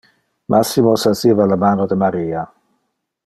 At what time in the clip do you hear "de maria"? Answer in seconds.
1.91-2.43